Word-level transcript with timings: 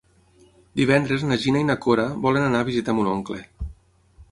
Divendres 0.79 1.25
na 1.31 1.37
Gina 1.43 1.61
i 1.65 1.69
na 1.69 1.77
Cora 1.85 2.07
volen 2.25 2.47
anar 2.47 2.65
a 2.65 2.69
visitar 2.73 2.99
mon 3.01 3.13
oncle. 3.15 3.41